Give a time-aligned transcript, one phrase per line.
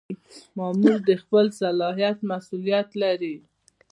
[0.57, 3.35] مامور د خپل صلاحیت مسؤلیت لري.